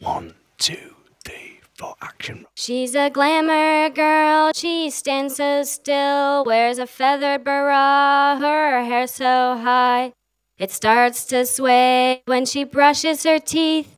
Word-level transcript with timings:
One, 0.00 0.34
two, 0.58 0.94
three, 1.24 1.60
four, 1.78 1.94
action. 2.02 2.46
She's 2.54 2.94
a 2.94 3.08
glamour 3.08 3.88
girl, 3.90 4.52
she 4.54 4.90
stands 4.90 5.36
so 5.36 5.62
still, 5.62 6.44
wears 6.44 6.78
a 6.78 6.86
feathered 6.86 7.44
bra, 7.44 8.36
her 8.38 8.84
hair 8.84 9.06
so 9.06 9.56
high. 9.56 10.12
It 10.58 10.70
starts 10.70 11.24
to 11.26 11.46
sway 11.46 12.22
when 12.26 12.44
she 12.44 12.64
brushes 12.64 13.24
her 13.24 13.38
teeth 13.38 13.96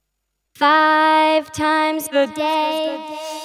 five 0.54 1.50
times 1.52 2.08
a 2.12 2.26
day. 2.28 3.37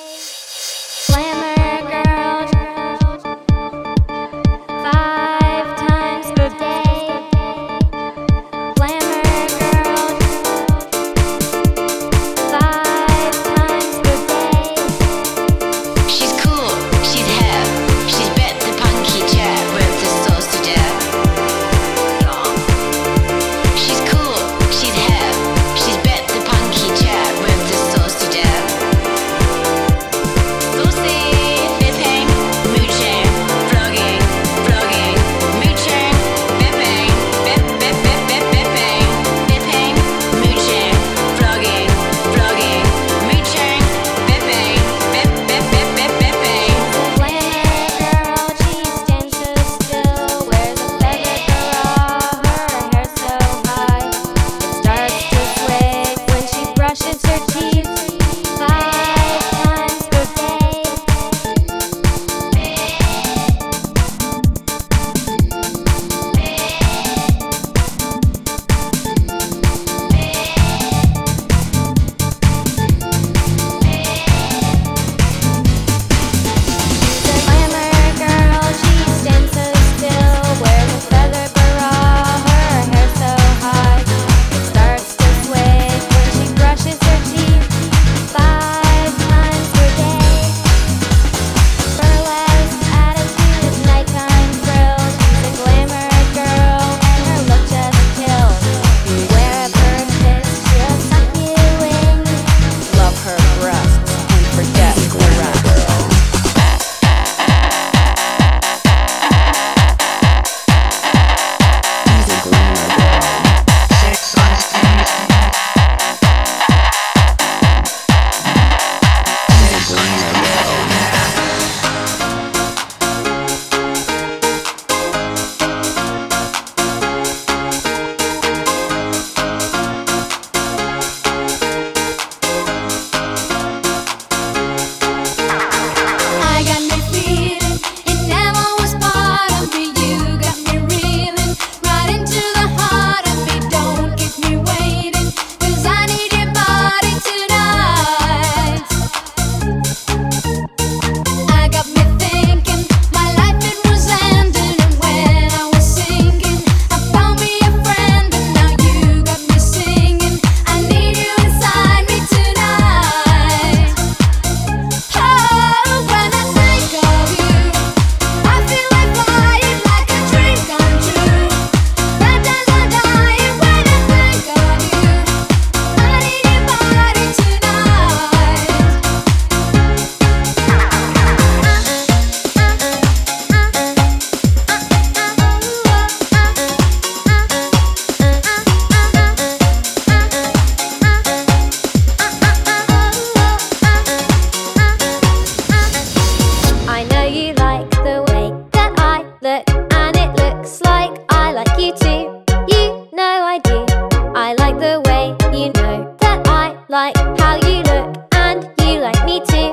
how 207.44 207.56
you 207.68 207.78
look, 207.92 208.08
and 208.44 208.60
you 208.82 208.94
like 209.08 209.22
me 209.26 209.38
too. 209.52 209.70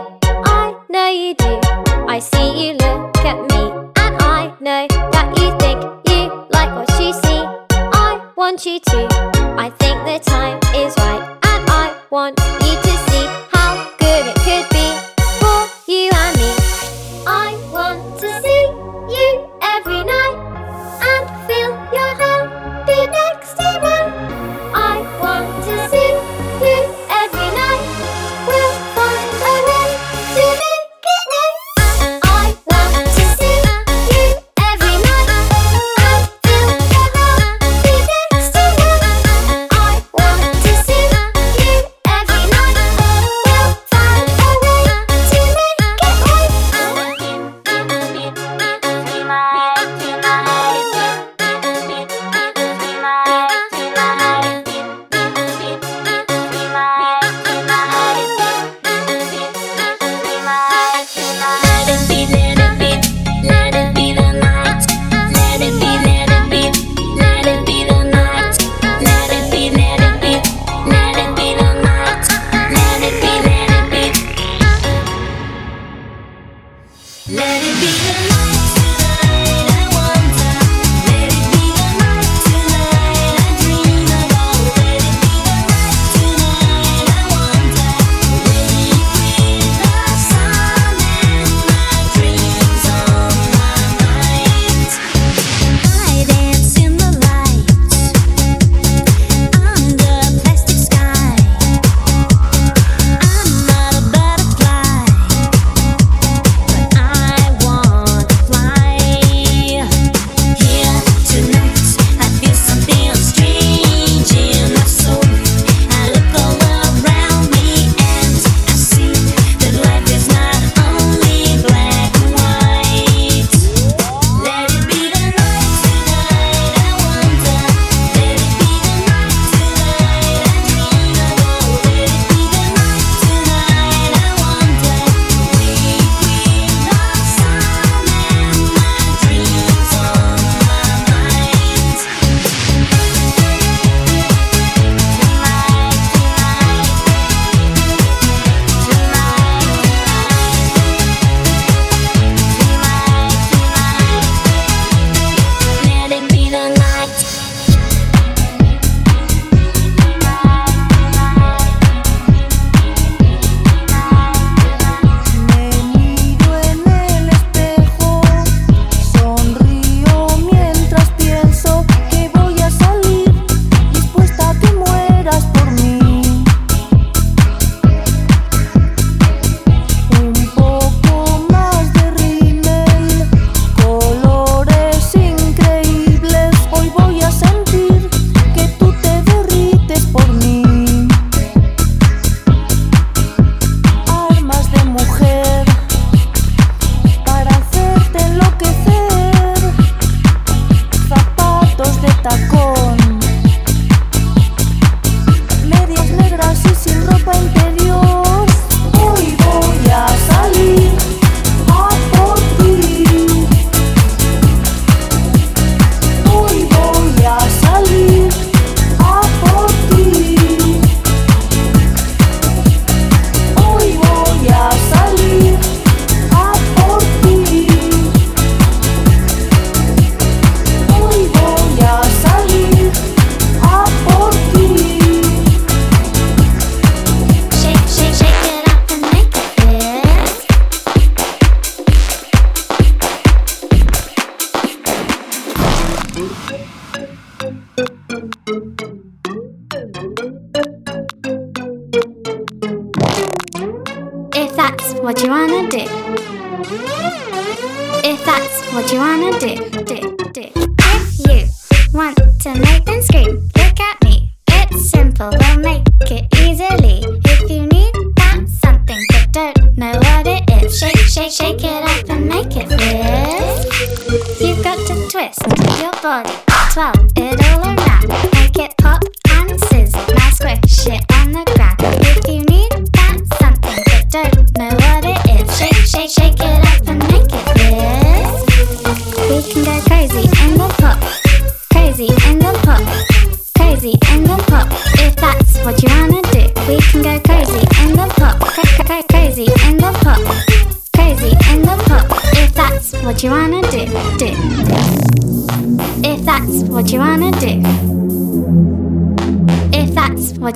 I 0.62 0.74
know 0.88 1.08
you 1.22 1.34
do. 1.34 1.52
I 2.14 2.18
see 2.18 2.48
you 2.62 2.70
look 2.84 3.16
at 3.30 3.38
me, 3.50 3.62
and 4.02 4.14
I 4.36 4.42
know 4.66 4.82
that 5.14 5.28
you 5.38 5.48
think 5.62 5.78
you 6.10 6.20
like 6.56 6.72
what 6.78 6.90
you 7.00 7.12
see. 7.22 7.42
I 8.08 8.20
want 8.36 8.66
you 8.66 8.80
to. 8.90 9.00
I 9.66 9.68
think 9.80 9.96
the 10.10 10.18
time 10.34 10.58
is 10.82 10.92
right, 11.04 11.24
and 11.50 11.62
I 11.82 11.86
want 12.10 12.34
you 12.64 12.74
to 12.86 12.92
see. 13.04 13.09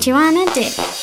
You 0.07 0.13
wanna 0.13 0.45
do. 0.53 0.94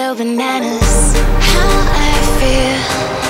So 0.00 0.14
bananas. 0.14 1.14
How 1.48 1.72
I 2.08 2.16
feel, 2.40 3.29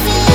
Crazy 0.00 0.29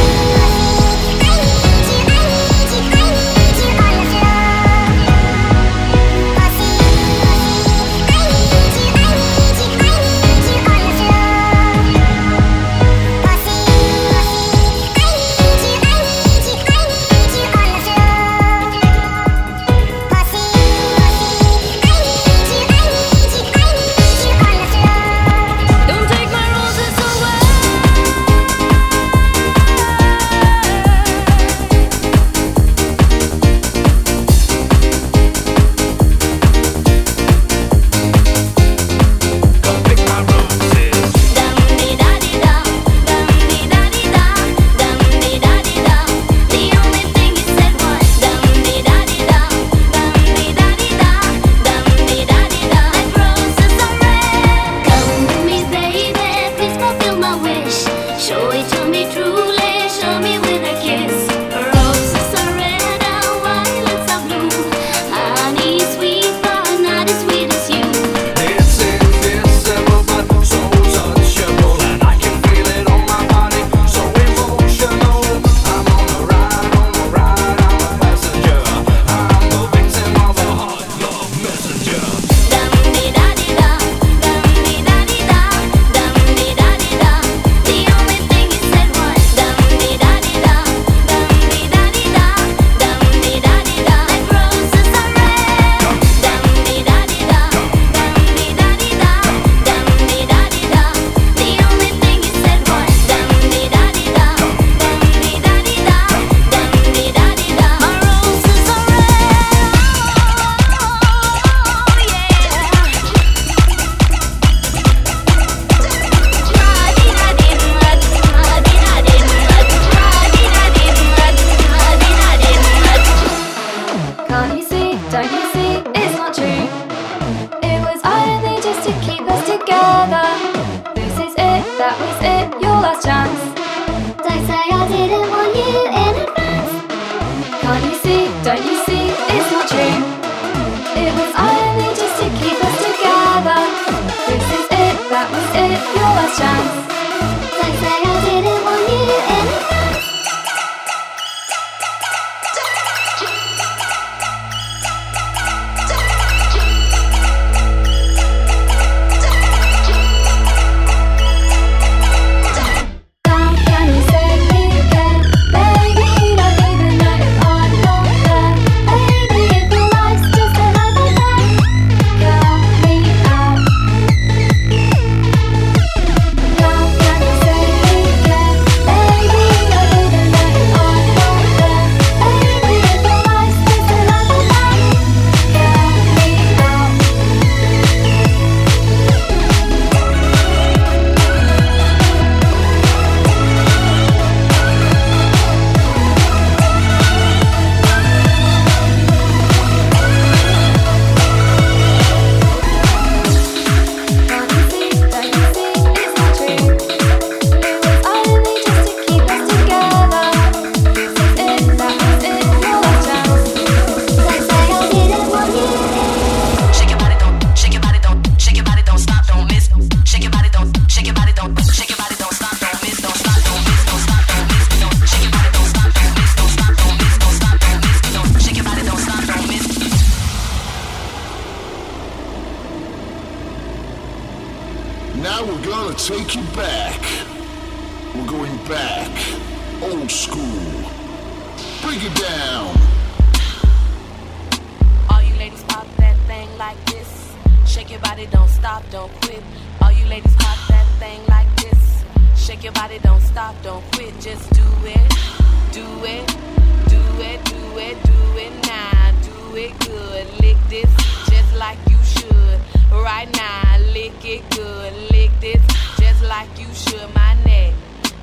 sure 266.90 267.08
my 267.14 267.34
neck, 267.44 267.74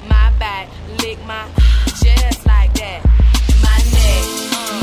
my 0.08 0.32
back, 0.38 0.68
lick 1.02 1.18
my 1.26 1.44
just 2.02 2.46
like 2.46 2.72
that. 2.74 3.00
My 3.66 3.78
neck, 3.96 4.24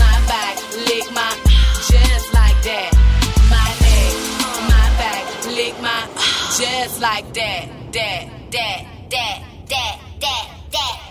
my 0.02 0.16
back, 0.32 0.56
lick 0.88 1.08
my 1.14 1.32
just 1.92 2.34
like 2.34 2.60
that. 2.70 2.92
My 3.54 3.68
neck, 3.86 4.14
my 4.74 4.86
back, 5.02 5.24
lick 5.58 5.76
my 5.82 6.02
just 6.58 7.02
like 7.02 7.34
that, 7.34 7.68
that, 7.94 8.30
that, 8.52 8.86
that, 9.12 9.44
that, 9.70 10.00
that, 10.20 10.48
that. 10.72 11.09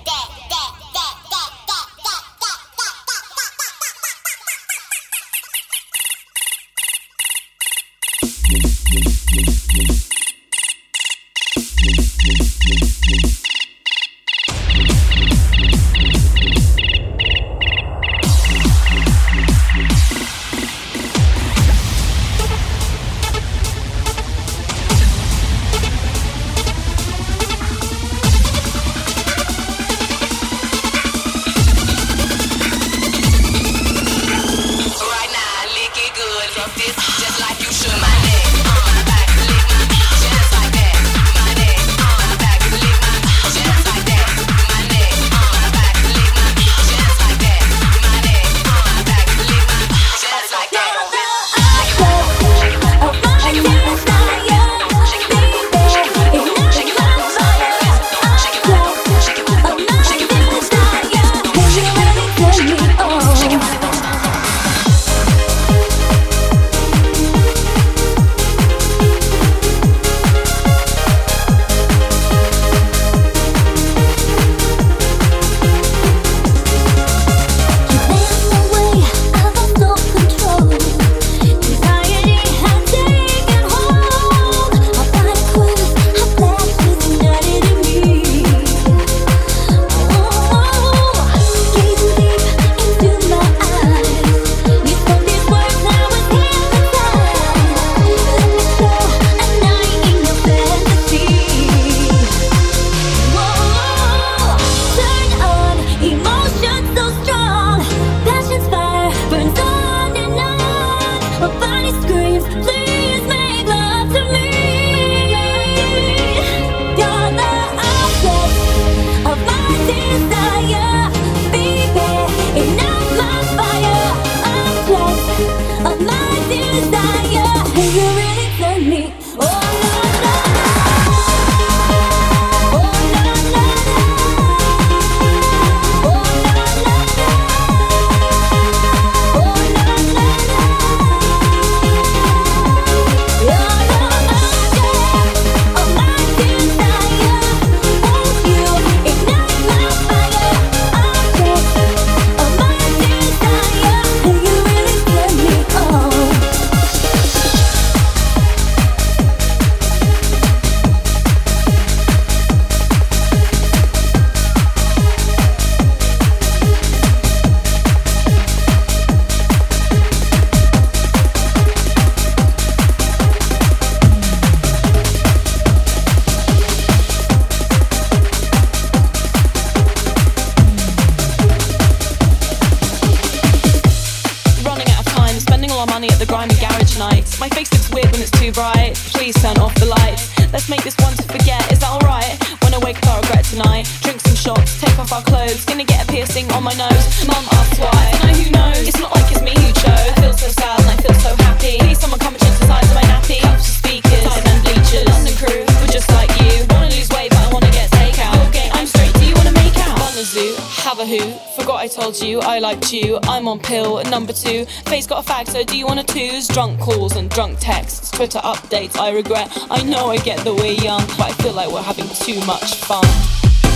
have 210.99 211.09
who. 211.09 211.33
Forgot 211.61 211.77
I 211.77 211.87
told 211.87 212.21
you 212.21 212.41
I 212.41 212.59
liked 212.59 212.93
you. 212.93 213.19
I'm 213.25 213.47
on 213.47 213.59
pill 213.61 214.03
number 214.05 214.33
two. 214.33 214.65
Face 214.87 215.07
got 215.07 215.25
a 215.25 215.29
fag, 215.29 215.49
so 215.49 215.63
do 215.63 215.77
you 215.79 215.87
want 215.87 216.01
a 216.01 216.05
twos? 216.05 216.49
Drunk 216.49 216.81
calls 216.81 217.17
and 217.17 217.31
drunk 217.31 217.59
texts, 217.61 218.11
Twitter 218.11 218.39
updates. 218.41 218.99
I 218.99 219.11
regret. 219.13 219.49
I 219.71 219.83
know 219.83 220.07
I 220.07 220.17
get 220.19 220.39
that 220.45 220.55
we're 220.55 220.73
young, 220.73 221.05
but 221.19 221.31
I 221.31 221.33
feel 221.43 221.53
like 221.53 221.71
we're 221.71 221.83
having 221.83 222.09
too 222.09 222.41
much 222.47 222.77
fun. 222.77 223.05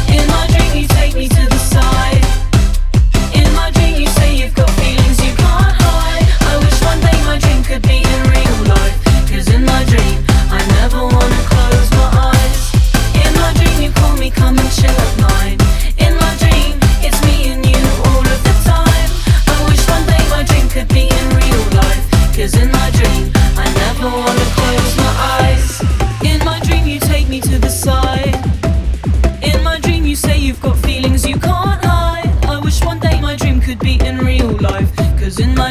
In 0.09 0.27
my 0.29 0.47
dream, 0.49 0.83
you 0.83 0.89
take 0.89 1.15
me 1.15 1.29
to 1.29 1.47
the 1.47 1.59
side. 1.59 2.25
In 3.35 3.53
my 3.55 3.71
dream, 3.71 4.01
you 4.01 4.09
say 4.09 4.35
you've 4.35 4.55
got 4.55 4.71
feelings 4.71 5.19
you 5.25 5.35
can't 5.37 5.75
hide. 5.79 6.27
I 6.51 6.59
wish 6.59 6.79
one 6.83 7.01
day 7.01 7.19
my 7.25 7.39
dream 7.39 7.63
could 7.63 7.83
be 7.83 8.03
in 8.03 8.21
real 8.31 8.59
life. 8.75 8.99
Cause 9.31 9.49
in 9.49 9.65
my 9.65 9.85
dream, 9.85 10.25
I 10.51 10.61
never 10.81 10.99
wanna 10.99 11.43
close 11.47 11.91
my 11.93 12.35
eyes. 12.35 12.59
In 13.15 13.33
my 13.39 13.53
dream, 13.55 13.83
you 13.83 13.91
call 13.93 14.17
me, 14.17 14.31
come 14.31 14.59
and 14.59 14.71
chill 14.73 14.91
at 14.91 15.19
night. 15.21 15.63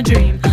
dream. 0.02 0.51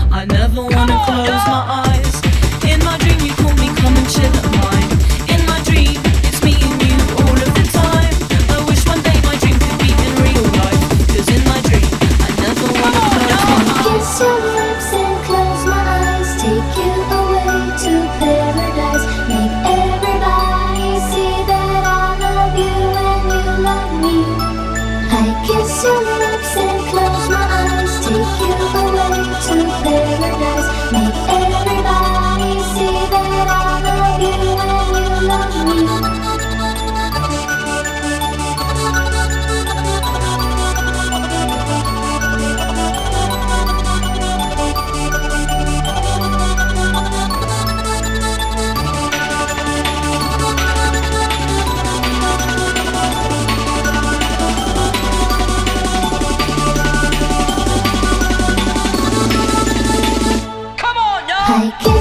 I 61.51 61.71
can 61.81 61.98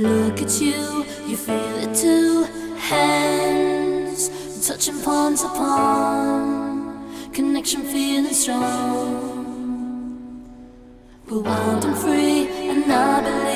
look 0.00 0.40
at 0.40 0.60
you, 0.60 1.04
you 1.26 1.36
feel 1.36 1.76
it 1.78 1.94
too. 1.94 2.44
Hands 2.76 4.30
touching 4.66 5.00
palms 5.02 5.42
upon, 5.42 7.32
connection 7.32 7.82
feeling 7.82 8.32
strong. 8.32 9.38
We're 11.28 11.40
wild 11.40 11.84
and 11.84 11.96
free, 11.96 12.48
and 12.68 12.92
I 12.92 13.20
believe. 13.22 13.47